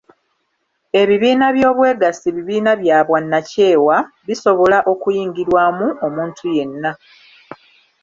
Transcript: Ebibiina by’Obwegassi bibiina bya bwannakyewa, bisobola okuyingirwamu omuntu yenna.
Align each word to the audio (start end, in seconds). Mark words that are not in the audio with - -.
Ebibiina 1.01 1.45
by’Obwegassi 1.55 2.27
bibiina 2.35 2.71
bya 2.81 2.97
bwannakyewa, 3.07 3.97
bisobola 4.27 4.77
okuyingirwamu 4.91 5.87
omuntu 6.05 6.43
yenna. 6.55 6.91